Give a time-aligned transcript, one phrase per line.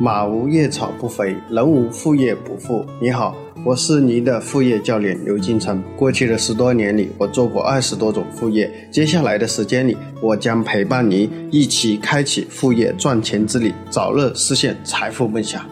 [0.00, 2.86] 马无夜草不肥，人无副业不富。
[3.00, 5.82] 你好，我是您的副业教练刘金成。
[5.96, 8.72] 过去的十多年里，我做过二十多种副业。
[8.92, 15.66] 接下来的时间里，我将陪伴您一起开启副业赚钱之旅，早日实现财富梦想。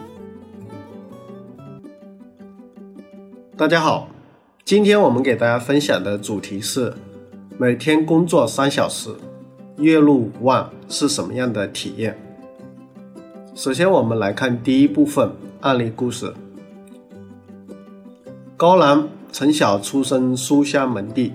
[3.55, 4.09] 大家好，
[4.65, 6.93] 今天我们给大家分享的主题是：
[7.57, 9.09] 每天工作三小时，
[9.77, 12.19] 月入五万是什么样的体验？
[13.57, 16.31] 首先，我们来看第一部分案例故事。
[18.55, 21.33] 高兰从小出身书香门第，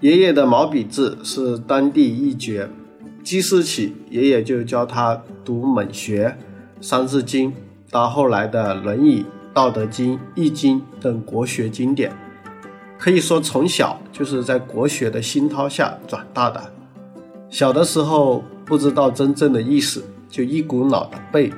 [0.00, 2.70] 爷爷的毛笔字是当地一绝，
[3.22, 6.28] 记事起，爷爷就教他读《蒙学》
[6.80, 7.52] 《三字经》，
[7.90, 9.20] 到后来的《论语》
[9.52, 12.10] 《道德经》《易经》等国学经典，
[12.98, 16.72] 可以说从小就是在国学的熏陶下长大的。
[17.50, 20.02] 小的时候不知道真正的意思。
[20.30, 21.52] 就一股脑的背，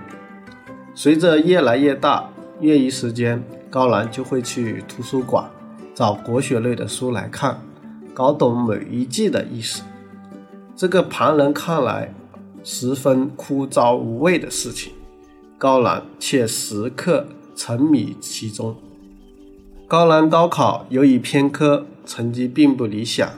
[0.95, 2.28] 随着越来越大，
[2.61, 5.48] 业余时间高兰就会去图书馆
[5.95, 7.61] 找国学类的书来看，
[8.15, 9.83] 搞懂每一句的意思。
[10.75, 12.12] 这个旁人看来
[12.65, 14.93] 十分枯燥无味的事情，
[15.59, 18.75] 高兰却时刻沉迷其中。
[19.87, 23.28] 高兰高考由于偏科，成绩并不理想，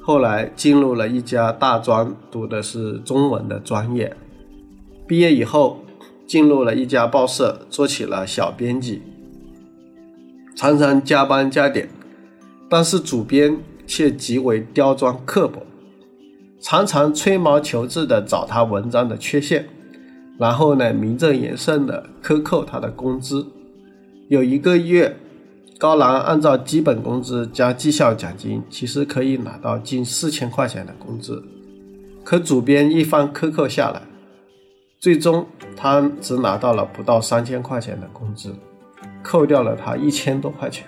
[0.00, 4.16] 后来进入了一家大专，读的是中文的专业。
[5.08, 5.82] 毕业以后，
[6.26, 9.00] 进入了一家报社，做起了小编辑，
[10.54, 11.88] 常常加班加点，
[12.68, 13.56] 但是主编
[13.86, 15.62] 却极为刁钻刻薄，
[16.60, 19.66] 常常吹毛求疵的找他文章的缺陷，
[20.38, 23.46] 然后呢，名正言顺的克扣他的工资。
[24.28, 25.16] 有一个月，
[25.78, 31.42] 高兰按照基本工资加绩效奖金，其实可以拿到近四千块钱的工资，
[32.22, 34.02] 可主编一番克扣下来。
[35.00, 35.46] 最终，
[35.76, 38.52] 他只拿到了不到三千块钱的工资，
[39.22, 40.84] 扣掉了他一千多块钱。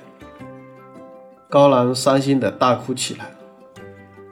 [1.48, 3.30] 高兰伤心的大哭起来。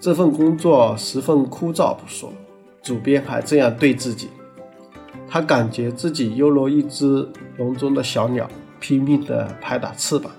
[0.00, 2.32] 这份工作十分枯燥不说，
[2.82, 4.30] 主编还这样对自己，
[5.28, 8.50] 他感觉自己犹如一只笼中的小鸟，
[8.80, 10.32] 拼命的拍打翅膀，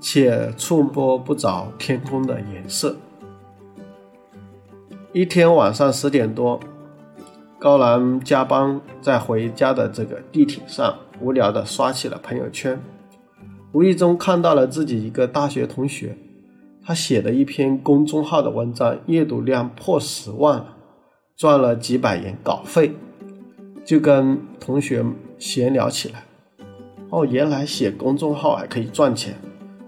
[0.00, 2.96] 却触摸不着天空的颜色。
[5.12, 6.58] 一天晚上十点多。
[7.60, 12.80] 高兰加班，在回家的这个地铁上，无聊的刷起了朋友圈，
[13.72, 16.16] 无意中看到了自己一个大学同学，
[16.82, 20.74] 他写的一篇公众号的文章，阅读量破十万了，
[21.36, 22.92] 赚了几百元稿费，
[23.84, 25.04] 就跟同学
[25.38, 26.24] 闲聊起来。
[27.10, 29.34] 哦，原来写公众号还可以赚钱，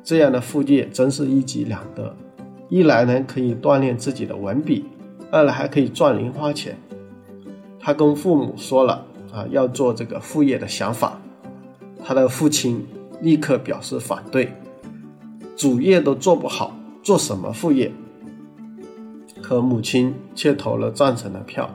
[0.04, 2.14] 这样的副业真是一举两得，
[2.68, 4.84] 一来呢可以锻炼自己的文笔，
[5.30, 6.76] 二来还可以赚零花钱。
[7.82, 11.20] 他跟父母说了啊，要做这个副业的想法，
[12.04, 12.86] 他的父亲
[13.20, 14.54] 立刻表示反对，
[15.56, 16.72] 主业都做不好，
[17.02, 17.90] 做什么副业？
[19.42, 21.68] 可母亲却投了赞成的票。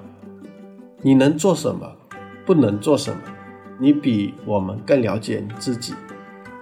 [1.02, 1.92] 你能做什么？
[2.46, 3.22] 不能做什么？
[3.78, 5.94] 你比我们更了解你自己，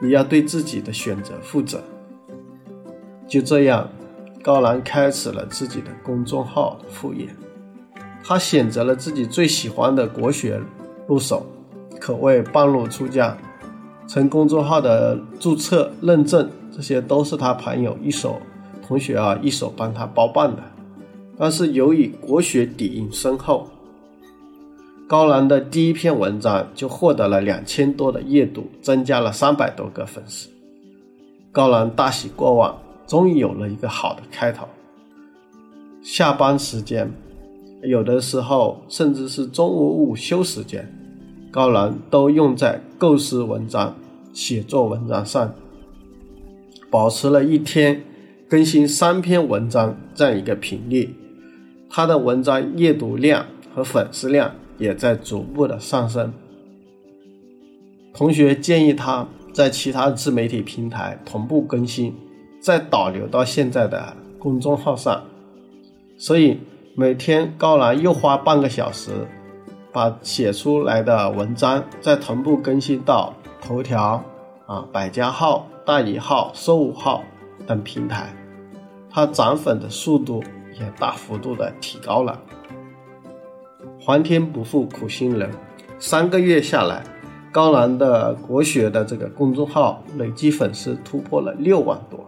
[0.02, 1.84] 你要对自己的选择负责。
[3.28, 3.88] 就这样，
[4.42, 7.30] 高兰开始了自己的公众号副业。
[8.28, 10.60] 他选择了自己最喜欢的国学
[11.06, 11.46] 入手，
[12.00, 13.38] 可谓半路出家。
[14.08, 18.42] 从公众号的注册、认证，这些都是他朋友一手、
[18.88, 20.64] 同学啊一手帮他包办的。
[21.38, 23.68] 但是由于国学底蕴深厚，
[25.08, 30.50] 高兰的第一篇文章就获得了两千多的阅读，增加了三百多个粉丝。
[31.52, 32.76] 高兰大喜过望，
[33.06, 34.68] 终于有了一个好的开头。
[36.02, 37.12] 下班时间。
[37.88, 40.92] 有的时候，甚至是中午午休时间，
[41.52, 43.96] 高兰都用在构思文章、
[44.34, 45.54] 写作文章上，
[46.90, 48.04] 保持了一天
[48.50, 51.14] 更新三篇文章这样一个频率。
[51.90, 56.34] 他的文章阅读量和粉丝量也在逐步的上升。
[58.14, 62.14] 同学建议他在其他自媒体平台同步更新，
[62.60, 65.24] 再导流到现在的公众号上，
[66.18, 66.58] 所以。
[66.98, 69.12] 每天高兰又花半个小时，
[69.92, 74.24] 把写出来的文章再同步更新到头条、
[74.66, 77.22] 啊百家号、大鱼号、搜五号
[77.68, 78.34] 等平台，
[79.10, 80.42] 他涨粉的速度
[80.80, 82.40] 也大幅度的提高了。
[84.00, 85.52] 皇天不负苦心人，
[86.00, 87.04] 三个月下来，
[87.52, 92.25] 高兰的国学的这个公众号累计粉丝突破了六万多。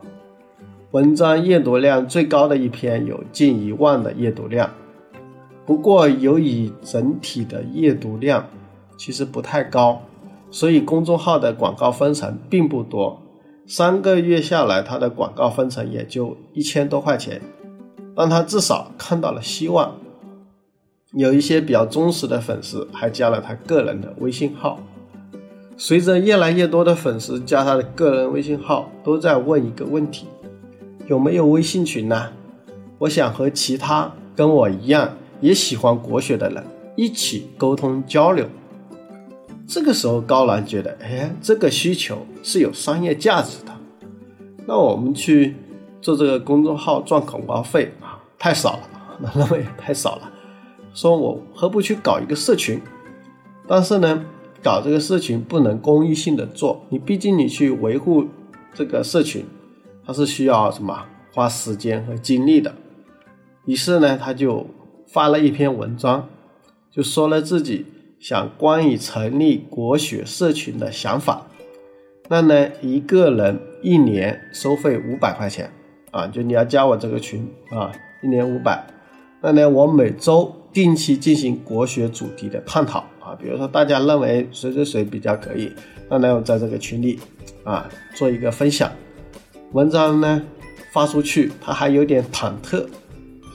[0.97, 4.67] 文章阅读量最高的一篇有近一万的阅读量，
[5.63, 8.43] 不过由于整体的阅读量
[8.97, 10.01] 其实不太高，
[10.49, 13.21] 所以公众号的广告分成并不多。
[13.67, 17.39] 三个月下来，他的广告分成也就一千多块钱，
[18.15, 19.97] 但他至少看到了希望。
[21.13, 24.79] 有一些比较忠实的粉丝还加了他个人的微信号。
[25.77, 30.25] 随着越来越多的粉丝加他的个人微信号，都在问一个问题：
[31.07, 32.29] 有没有微信群呢？
[32.99, 36.61] 我想和其他跟我一样也喜欢国学的人
[36.97, 38.45] 一起沟通交流。
[39.65, 43.71] 这个时候，高兰觉得，哎，这个需求是有商业价值的。
[44.65, 45.55] 那我们去
[46.01, 48.89] 做这个公众号赚广告费啊，太少了，
[49.19, 50.31] 那 那么也太少了。
[50.93, 52.81] 说我何不去搞一个社群？
[53.65, 54.25] 但是呢，
[54.61, 58.25] 搞这个社群不能公益性的做，你毕竟你去维护
[58.73, 59.45] 这个社群，
[60.07, 62.73] 它是需要什么花时间和精力的。
[63.65, 64.65] 于是呢，他就
[65.05, 66.27] 发了一篇文章，
[66.89, 67.85] 就说了自己。
[68.19, 71.45] 想关于成立国学社群的想法，
[72.29, 75.71] 那呢，一个人一年收费五百块钱
[76.09, 77.91] 啊，就你要加我这个群啊，
[78.23, 78.83] 一年五百。
[79.39, 85.71] 那呢，我每周定期进行国学主题的探讨啊，比如说大家认为谁谁谁比较可以，
[86.09, 87.19] 那呢，我在这个群里
[87.63, 88.91] 啊做一个分享。
[89.77, 90.41] 文章呢
[90.91, 92.83] 发出去，他还有点忐忑，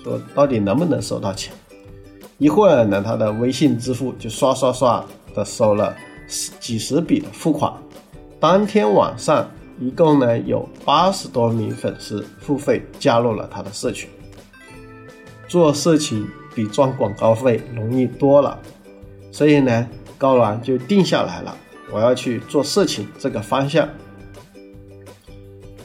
[0.04, 1.52] 说到底能不能收到钱？
[2.38, 5.04] 一会儿呢，他的微信支付就刷刷刷
[5.34, 5.92] 的收了
[6.28, 7.72] 十几十笔的付款。
[8.38, 14.08] 当天晚上，一共呢有八十多名粉丝付费加入了他的社群。
[15.48, 16.24] 做社群
[16.54, 18.56] 比赚广告费容易多了，
[19.32, 21.56] 所以呢，高兰就定下来了，
[21.90, 23.88] 我要去做社群这个方向。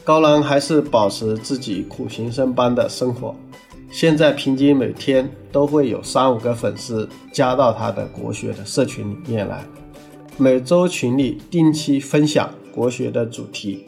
[0.08, 3.36] 高兰还是保持自己苦行僧般的生活。
[3.90, 9.62] 现在平均每天都会有三五个粉丝加到他的国学的社群里面来，
[10.38, 13.84] 每周群里定期分享国学的主题，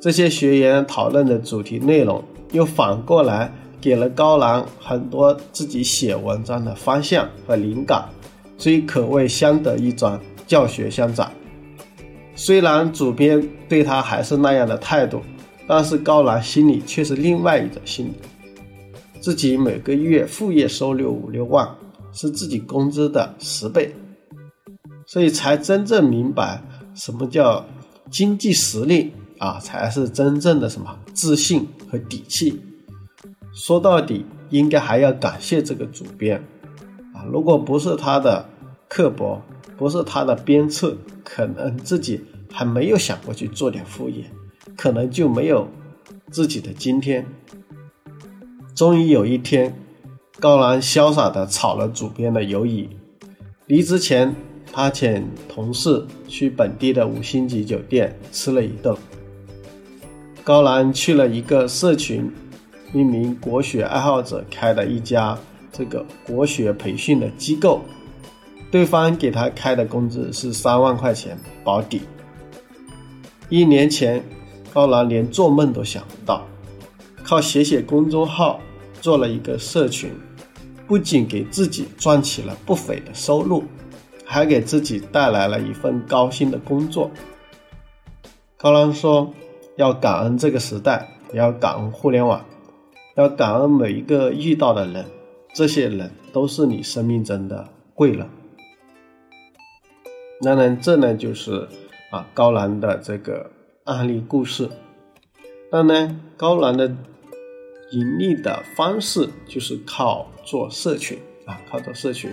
[0.00, 2.22] 这些学员讨论的主题内容
[2.52, 8.08] 又反过来给了高兰很多自己写文章的方向和灵感，
[8.56, 11.28] 所以可谓相得益彰，教学相长。
[12.36, 15.20] 虽然主编对他还是那样的态度，
[15.72, 18.14] 但是高兰心里却是另外一种心理。
[19.20, 21.76] 自己每个月副业收入五六万，
[22.12, 23.94] 是自己工资的十倍，
[25.06, 26.60] 所以才真正明白
[26.92, 27.64] 什么叫
[28.10, 32.60] 经济实力啊，才是真正的什么自信和底气。
[33.54, 36.42] 说到底，应该还要感谢这个主编
[37.14, 38.44] 啊，如果不是他的
[38.88, 39.40] 刻薄，
[39.76, 42.20] 不是他的鞭策，可能自己
[42.50, 44.24] 还没有想过去做点副业，
[44.76, 45.68] 可能就没有
[46.30, 47.26] 自己的今天。
[48.74, 49.74] 终于有一天，
[50.38, 52.88] 高兰潇洒地炒了主编的鱿鱼。
[53.66, 54.34] 离职前，
[54.72, 58.96] 他请同事去本地的五星级酒店吃了一顿。
[60.42, 62.30] 高兰去了一个社群，
[62.92, 65.38] 一名国学爱好者开的一家
[65.70, 67.82] 这个国学培训的机构，
[68.70, 72.00] 对方给他开的工资是三万块钱保底。
[73.50, 74.24] 一年前，
[74.72, 76.46] 高兰连做梦都想不到，
[77.22, 78.60] 靠写写公众号。
[79.00, 80.12] 做了一个社群，
[80.86, 83.64] 不仅给自己赚起了不菲的收入，
[84.26, 87.10] 还给自己带来了一份高薪的工作。
[88.58, 89.32] 高兰说
[89.76, 92.44] ：“要感恩这个时代，也要感恩互联网，
[93.14, 95.06] 要感恩每一个遇到的人，
[95.54, 98.28] 这些人都是你生命中的贵人。”
[100.44, 101.66] 那呢，这呢就是
[102.10, 103.50] 啊高兰的这个
[103.84, 104.68] 案例故事。
[105.70, 106.92] 那呢，高兰的。
[107.92, 112.32] 盈利的方式就是靠做社群啊，靠做社群。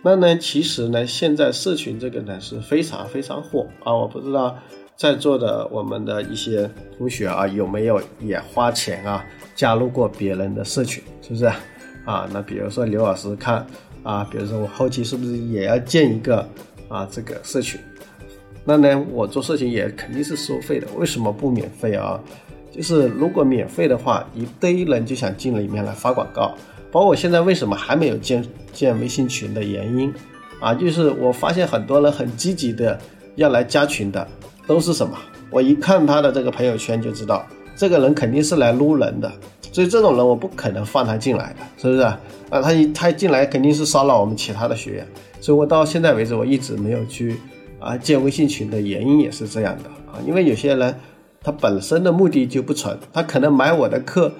[0.00, 3.92] 那呢，其实呢，现在社群这个呢是非常非常火啊。
[3.92, 4.56] 我不知道
[4.94, 11.46] 在座的我们的一些同学啊，有没有也花钱啊加入过别人的社群，是不是
[12.04, 12.30] 啊？
[12.32, 13.66] 那比如说刘老师看
[14.04, 16.48] 啊，比如说我后期是不是也要建一个
[16.88, 17.80] 啊这个社群？
[18.68, 22.20] 那呢，我做事情也肯定是收费的，为什么不免费啊？
[22.72, 26.52] 就是如果免费的话，一堆人就想进里面来发广告。
[26.90, 30.12] 包括我现在为什么还没有建建微信群的原因
[30.60, 32.98] 啊，就是我发现很多人很积极的
[33.36, 34.26] 要来加群的，
[34.66, 35.16] 都是什么？
[35.50, 37.46] 我一看他的这个朋友圈就知道，
[37.76, 39.30] 这个人肯定是来撸人的。
[39.72, 42.18] 所以这种人我不可能放他进来的，是不是啊？
[42.50, 45.06] 他一他一进来肯定是骚扰我们其他的学员。
[45.40, 47.36] 所以我到现在为止我一直没有去
[47.86, 50.94] 啊建微信群的原因也是这样的啊，因为有些人。
[51.42, 54.32] 他本身的目的就不纯，他可能买我的课，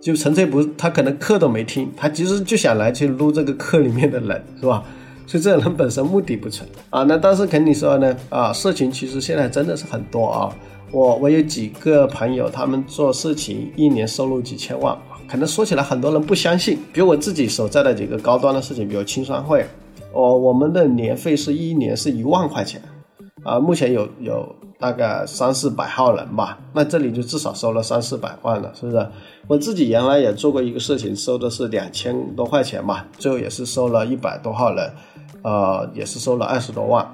[0.00, 4.82] 就纯粹不，他可能课都没听，他其实就想来去撸这个课里面的人，是吧？
[5.26, 7.02] 所以这个人本身目的不纯啊。
[7.02, 10.56] 那但是肯定说呢，啊，社群其实现在真的是很多啊。
[10.90, 14.96] 我我有几个朋友，他们做事情一年收入几千万，
[15.28, 16.78] 可能说起来很多人不相信。
[16.94, 19.66] 比如我自己所在的几个高端的事情，比如青商会，
[20.12, 22.80] 哦，我们的年费是一年是一万块钱，
[23.44, 29.06] 啊，目前有有大概三四百号人吧，那这里就至少收了三四百万了，是不是？
[29.46, 34.90] 我自己原来也做过一个事情，收的是两千多块钱吧，最后也是收了一百多号人，
[35.42, 37.06] 呃，也是收了二十多万。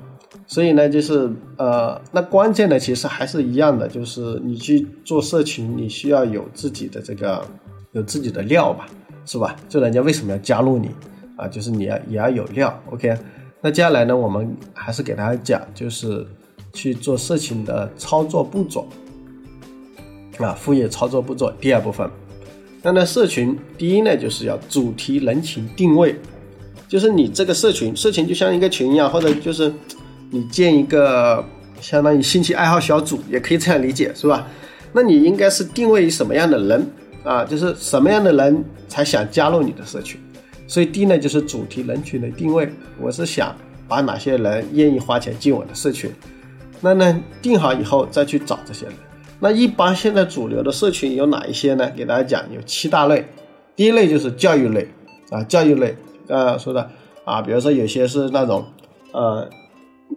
[0.46, 7.44] 所以呢，就是呃，那关键的其实还是一样的，就是你去做社群，你需要有自己的这个
[7.92, 8.86] 有自己的料吧，
[9.24, 9.54] 是吧？
[9.68, 10.90] 就人家为什么要加入你
[11.36, 11.46] 啊？
[11.48, 12.72] 就是你要也要有料。
[12.90, 13.16] OK，
[13.60, 16.26] 那接下来呢，我们还是给大家讲，就是
[16.72, 18.86] 去做社群的操作步骤
[20.38, 21.52] 啊，副业操作步骤。
[21.60, 22.08] 第二部分，
[22.82, 26.14] 那呢，社群第一呢，就是要主题、人群定位，
[26.88, 29.72] 就是你这个社群，社群就像一个群一样，或者就是。
[30.32, 31.44] 你建一个
[31.80, 34.46] 相当于兴趣爱好小组，也可以这样理解，是吧？
[34.92, 36.86] 那你应该是定位于什么样的人
[37.24, 37.44] 啊？
[37.44, 40.20] 就是什么样的人才想加入你的社群？
[40.70, 42.72] 所以第一呢，就是主题人群的定位。
[43.00, 43.52] 我是想
[43.88, 46.08] 把哪些人愿意花钱进我的社群？
[46.80, 48.94] 那呢，定好以后再去找这些人。
[49.40, 51.90] 那一般现在主流的社群有哪一些呢？
[51.96, 53.26] 给大家讲，有七大类。
[53.74, 54.86] 第一类就是教育类
[55.30, 55.96] 啊，教育类，
[56.28, 56.88] 刚刚说的
[57.24, 58.64] 啊，比如说有些是那种
[59.10, 59.50] 呃。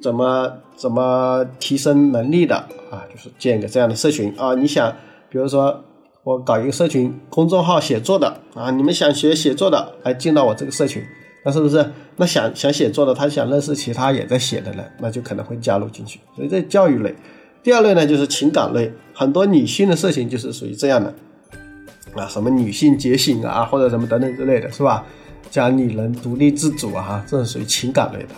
[0.01, 2.55] 怎么怎么提升能力的
[2.89, 3.05] 啊？
[3.13, 4.55] 就是建一个这样的社群啊！
[4.55, 4.91] 你想，
[5.29, 5.83] 比如说
[6.23, 11.03] 我搞一个社群公众号写作的啊，你们想学写作的，来进到我这个社群，
[11.43, 11.85] 那是不是？
[12.15, 16.19] 那想想写作的，他想认识其他也在写的人，那就可能会加入进去。
[16.35, 17.13] 所以这教育类。
[17.63, 21.13] 第二类呢，就是情感类，很多女性的社群就是属于这样的
[22.13, 25.03] 啊，什么女性觉醒啊，或者什么等等之类的是吧？
[25.49, 28.29] 讲女人独立自主啊，这是属于情感类的。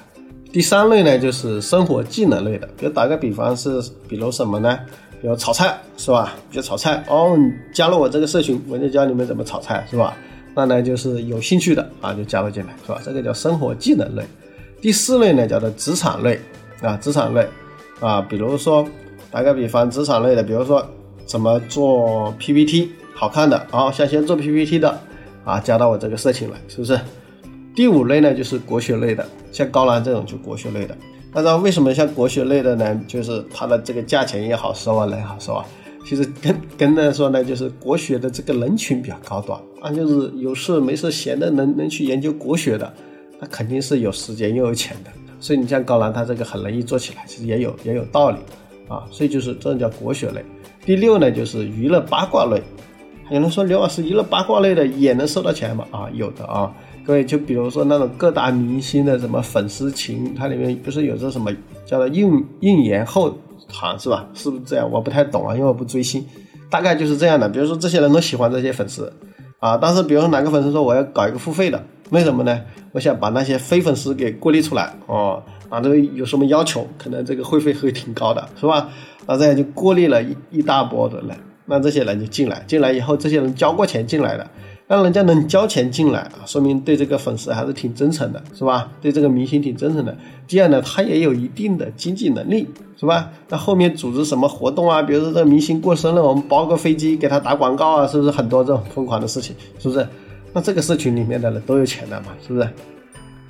[0.53, 4.79] 第三类呢，就是生活技能类的，比如打个比方是，比如什么呢？
[5.25, 6.35] 比如炒菜是吧？
[6.51, 10.15] 比如炒菜哦，你加入我这个社群，我就教你们怎么炒菜是吧？
[10.53, 13.01] 那呢就是有兴趣的啊，就加入进来是吧？
[13.03, 14.23] 这个叫生活技能类。
[14.79, 16.39] 第四类呢，叫做职场类
[16.79, 17.43] 啊，职场类
[17.99, 18.87] 啊，比如说
[19.31, 20.85] 打个比方，职场类的，比如说
[21.25, 24.95] 怎么做 PPT 好看的，好想先做 PPT 的
[25.43, 26.99] 啊，加到我这个社群来，是不是？
[27.75, 30.95] 第五类呢，就是国学类的，像高兰这种就国学类的。
[31.35, 32.97] 那知道为什么像国学类的呢？
[33.09, 35.65] 就是它的这个价钱也好收啊，人好收啊。
[36.05, 42.93] 其实跟跟着说呢，就是国学的这个人群比较高端啊，就是有事没事闲的能能去研究国学的，
[43.37, 45.11] 那肯定是有时间又有钱的。
[45.41, 48.37] 所以你像高兰，他这个很容易做起来，其实也有也有道理
[48.87, 49.03] 啊。
[49.11, 50.41] 所以就是这种叫国学类。
[50.85, 52.63] 第六呢，就是娱乐八卦类。
[53.29, 55.85] 有人说刘老师娱乐八卦类的也能收到钱吗？
[55.91, 56.73] 啊，有的啊。
[57.05, 61.51] 各位，就比如说那种各大明星的什么粉丝群，它里面不是有这什么
[61.85, 64.27] 叫做应应援后团是吧？
[64.33, 64.89] 是不是这样？
[64.91, 66.25] 我不太懂啊，因为我不追星，
[66.69, 67.47] 大概就是这样的。
[67.47, 69.13] 比如说这些人都喜欢这些粉丝
[69.59, 72.59] 啊，但是比如说哪个粉丝说我要搞一个付费的，为什么呢？
[72.91, 76.87] 我想把那些非粉丝给过滤出来哦，啊，这个有什么要求？
[76.97, 78.89] 可能这个会费会挺高的，是吧？
[79.27, 84.47] 那这样就过滤了一一大波的人，那这些人就进来，进来以后，这些人交过钱进来的。
[84.87, 88.91] 让人家能交钱进来啊，说明对这个粉丝还是挺真诚的，是吧？
[89.01, 90.15] 对这个明星挺真诚的。
[90.47, 92.67] 第二呢，他也有一定的经济能力，
[92.99, 93.31] 是吧？
[93.49, 95.01] 那后面组织什么活动啊？
[95.01, 99.55] 比如说这个明星过生日，我们包个飞机给他打广告啊，是不是很多这种疯狂的事情？
[99.79, 100.07] 是不是？
[100.53, 102.27] 那这个社群里面的人都有钱的嘛？
[102.45, 102.69] 是不是？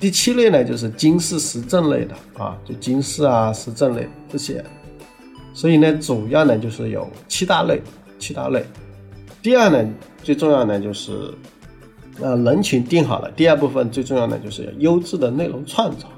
[0.00, 4.64] 第七类呢，就是经世时政类的啊，就经世啊、时政类这些。
[5.52, 7.80] 所以呢，主要呢就是有七大类，
[8.18, 8.64] 七大类。
[9.42, 9.88] 第二呢，
[10.26, 11.12] 最重要的就是，
[12.20, 13.30] 呃，人群定好了。
[13.36, 16.08] 第二部分最重要的就是优质的内容创造，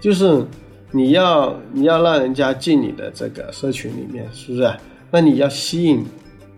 [0.00, 0.42] 就是
[0.90, 4.74] 你要你要让人家进你的这个社群里面，是不是？
[5.10, 6.02] 那你要吸引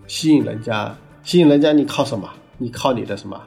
[0.07, 2.29] 吸引人家，吸引人家，你靠什么？
[2.57, 3.37] 你靠你的什么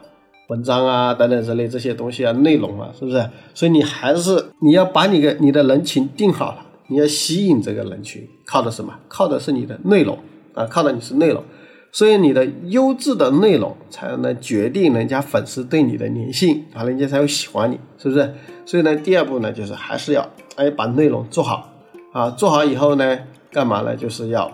[0.49, 3.27] 文章啊等等之类这些东西啊，内容啊，是不是？
[3.55, 8.93] 所以你还是你要把你的你的人群定好了，你要吸引这个人群，靠的什么？
[9.07, 10.15] 靠的是你的内容
[10.53, 11.43] 啊，靠的你是内容。
[11.91, 18.33] 所以你的优质的内容才能决定人家粉丝对你的粘性啊，人家才会喜欢你，是不是？
[18.65, 21.73] 所以呢，第二步呢，就是还是要哎把内容做好
[22.13, 23.19] 啊，做好以后呢，
[23.51, 23.95] 干嘛呢？
[23.95, 24.49] 就是要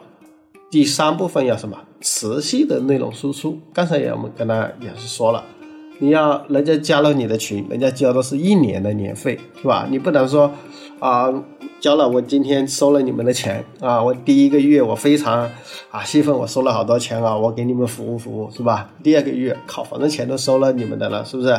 [0.71, 1.77] 第三部分要什么？
[2.01, 3.59] 持续的内容输出。
[3.73, 5.43] 刚才也我们跟他也是说了，
[5.99, 9.87] 你要人家加了你的群，人家交的是一年的年费，是吧？
[9.89, 10.51] 你不能说
[10.99, 11.43] 啊。
[11.79, 14.01] 交了，我今天收了你们的钱啊！
[14.01, 15.47] 我第一个月我非常
[15.91, 17.37] 啊兴奋，我收了好多钱啊！
[17.37, 18.89] 我给你们服务服务是吧？
[19.03, 21.49] 第二个月靠，反正钱都收了你们的了，是不是？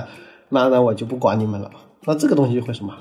[0.49, 1.71] 那那我就不管你们了
[2.05, 2.93] 那这个东西会什么？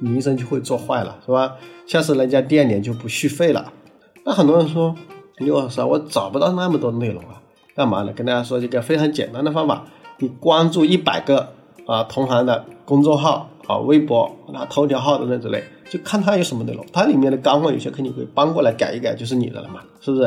[0.00, 1.52] 名声就会做坏了，是吧？
[1.86, 3.70] 下次人家店里就不续费了。
[4.24, 4.96] 那很多人说，
[5.36, 7.42] 刘老师啊，我找不到那么多内容啊，
[7.76, 8.12] 干嘛呢？
[8.14, 9.84] 跟大家说一个非常简单的方法，
[10.16, 11.52] 你关注一百个
[11.86, 20.24] 啊同行的公众号啊、微博、啊头条号等等之类，就看他有什么内容，它里面的干货有些肯定会搬过来改一改，就是你的了嘛，是不是？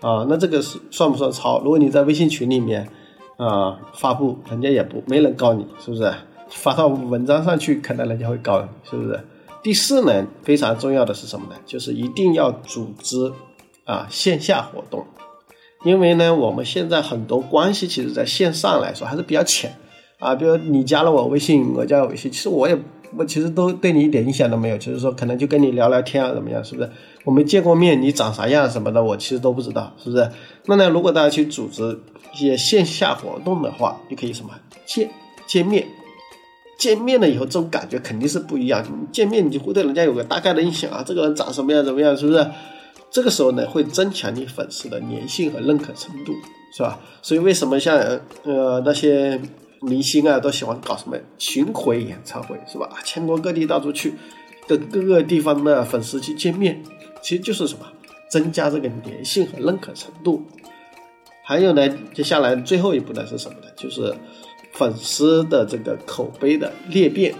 [0.00, 1.60] 啊，那这个是算不算抄？
[1.60, 2.88] 如果你在微信群里面
[3.36, 6.12] 啊发布，人家也不没人告你，是不是？
[6.50, 9.18] 发到文章上去，可能人家会告你，是不是？
[9.62, 11.56] 第四呢，非常重要的是什么呢？
[11.64, 13.32] 就是一定要组织
[13.84, 15.06] 啊线下活动，
[15.84, 19.74] 因为呢，我们现在很多关系其实在线上来说还是比较浅
[20.24, 20.34] 啊。
[20.34, 22.76] 比如你加了我微信，我加了微信，其实我也
[23.16, 26.64] 我其实都对你一点印象都没有，就是说可能就跟你聊聊天啊，怎么样？
[26.64, 26.90] 是不是？
[27.24, 30.30] 我没见过面，你长啥样什么的，我其实都不知道，是不是？
[30.66, 32.00] 那呢，如果大家去组织
[32.34, 34.50] 一些线下活动的话，你可以什么
[34.86, 35.10] 见
[35.46, 35.86] 见面。
[36.76, 38.84] 见面了以后，这种感觉肯定是不一样。
[39.12, 42.44] 见面你就会对人家有个大概的印象啊，这个人长什么样怎么样，是不是？
[43.12, 46.34] 这个时候呢，会增强你粉丝的粘性和认可程度，
[46.76, 46.98] 是吧？
[47.22, 47.96] 所以为什么像
[48.42, 49.40] 呃那些
[49.84, 52.88] 明星啊，都喜欢搞什么巡回演唱会，是吧？
[53.04, 54.14] 全国各地到处去，
[54.66, 56.82] 跟各个地方的粉丝去见面，
[57.22, 57.86] 其实就是什么？
[58.30, 60.42] 增加这个粘性和认可程度。
[61.44, 63.66] 还有呢，接下来最后一步呢是什么呢？
[63.76, 64.14] 就是。
[64.76, 67.32] 粉丝的这个口碑的裂变，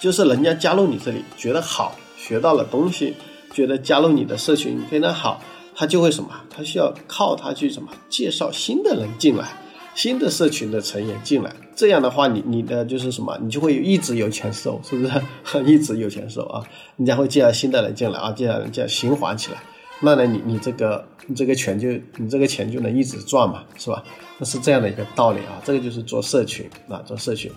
[0.00, 3.14] 就是人家加入你这里觉得好，学到了东西，
[3.52, 5.42] 觉得加入你的社群非常好，
[5.74, 6.30] 他就会什么？
[6.48, 9.52] 他需要靠他去什么介绍新的人进来，
[9.96, 11.56] 新的社群的成员进来。
[11.74, 13.36] 这样的话，你你的就是什么？
[13.42, 15.64] 你就会一直有钱收，是不是？
[15.64, 16.62] 一直有钱收啊！
[16.96, 19.58] 人家会介绍新的人进来啊，介绍人家循环起来。
[20.00, 21.88] 那呢，你你这个你这个钱就
[22.18, 24.04] 你这个钱就能一直赚嘛，是吧？
[24.38, 27.50] 那是这样的一个道理啊，这个就是做社群啊，做社群。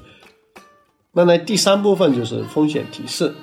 [1.12, 3.34] 那呢，第三部分就是风险提示。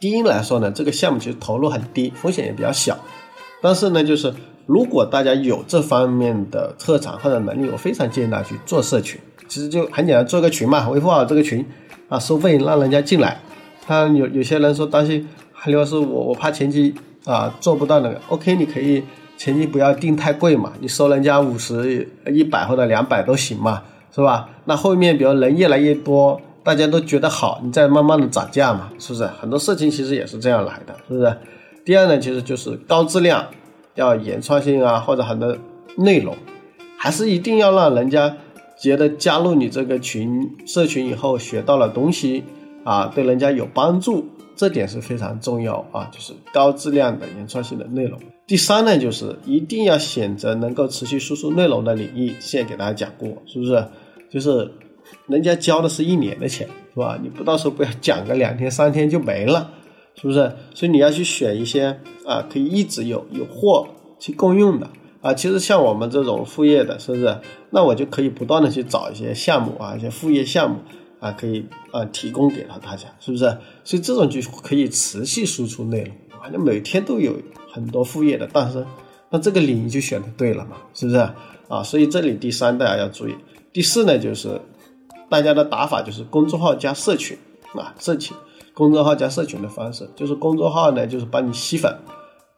[0.00, 2.98] 第一来说呢，这个项目其实投入很低，风险也比较小。
[3.62, 4.34] 但是呢，就是
[4.66, 9.20] 如果大家有这方面的特长或者能力，我非常建议大家去做社群。
[9.48, 11.64] 其实就很简单，做个群嘛，维护好这个群
[12.08, 13.40] 啊，收费让人家进来。
[13.86, 15.28] 他有有些人说担心，
[15.66, 16.94] 刘老师，我我怕前期。
[17.24, 19.02] 啊，做不到那个，OK，你可以
[19.38, 23.82] 前期不要定太贵嘛，你收人家五十、一百或者两百都行嘛，
[24.14, 24.46] 是吧？
[24.66, 29.24] 那后面比如人越来越多，大家都觉得好，你再慢慢的涨价嘛，是不是？
[29.40, 31.34] 很多事情其实也是这样来的，是不是？
[31.82, 33.42] 第二呢，其实就是高质量，
[33.94, 35.56] 要原创性啊，或者很多
[35.96, 36.36] 内容，
[36.98, 38.36] 还是一定要让人家
[38.76, 42.44] 觉得加入你这个群社群以后学到了东西
[42.84, 44.26] 啊，对人家有帮助。
[44.56, 48.16] 这点是非常重要啊，就是高质量的原创性的内容。
[48.46, 52.32] 第三呢，就是一定要选择能够持续输出内容的领域。
[52.38, 53.84] 现在给大家讲过，是不是？
[54.30, 54.70] 就是
[55.26, 57.18] 人家交的是一年的钱，是吧？
[57.20, 59.72] 你不到时候不要讲个两天三天就没了，
[60.14, 60.52] 是不是？
[60.74, 63.86] 所以你要去选一些啊，可以一直有有货
[64.18, 64.88] 去共用的
[65.20, 65.34] 啊。
[65.34, 67.38] 其实像我们这种副业的，是不是？
[67.70, 70.78] 那我就可以不断的去找一些项目啊，一些副业项目。
[71.20, 73.44] 啊，可以啊，提供给了大家，是不是？
[73.82, 77.34] 所以这种就可以持续输出内容，反正每天都有
[77.72, 78.84] 很多副业的诞生，
[79.30, 81.16] 那这个领域就选的对了嘛，是不是？
[81.68, 83.34] 啊，所以这里第三大家要注意，
[83.72, 84.60] 第四呢就是
[85.30, 87.38] 大家的打法就是公众号加社群
[87.72, 88.36] 啊，社群
[88.74, 91.96] 公众号加社群的方式，就是公众号呢就是帮你吸粉，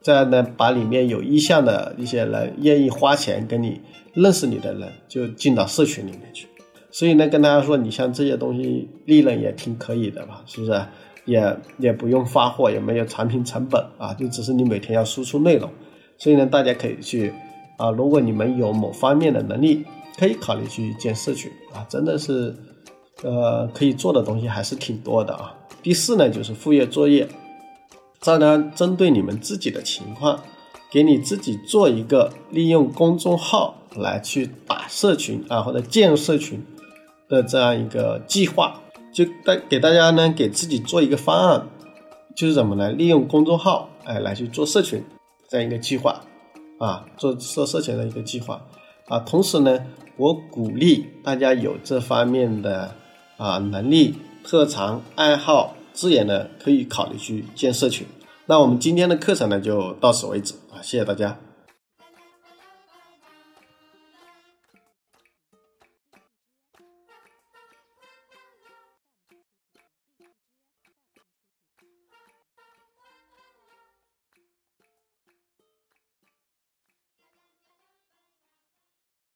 [0.02, 3.81] 这样呢把里面有意向的一些人愿意花钱跟你
[4.14, 6.48] 认识你的人就进到社群里面去。
[6.90, 10.42] 所以呢，跟大家说，你像这些东西利润也挺可以的吧？
[10.46, 10.83] 是不是？
[11.26, 15.68] 也也不用发货，也没有产品成本啊，就只是你每天要输出内容。
[16.16, 17.33] 所以呢，大家可以去
[17.76, 19.85] 啊，如果你们有某方面的能力，
[20.16, 22.55] 可以考虑去建社群啊，真的是，
[23.22, 25.52] 呃，可以做的东西还是挺多的啊。
[25.87, 27.29] 第四呢，就是副业作业，
[28.20, 30.42] 这呢针对你们自己的情况，
[30.90, 36.61] 给你自己做一个利用公众号来去打社群啊，或者建社群。
[37.29, 38.81] 的这样一个计划，
[39.12, 41.68] 就带给大家呢，给自己做一个方案，
[42.35, 42.90] 就是怎么呢？
[42.90, 45.05] 利用公众号，哎，来去做社群
[45.49, 46.20] 这样一个计划，
[46.79, 48.61] 啊，做做社群的一个计划，
[49.07, 52.92] 啊，同时呢，我鼓励大家有这方面的
[53.37, 58.06] 啊能力、特长、爱好、资源呢，可以考虑去建社群。
[58.44, 61.37] 那我们今天的课程呢，就到此为止啊，谢谢大家。